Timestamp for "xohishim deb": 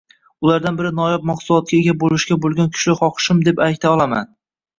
3.03-3.63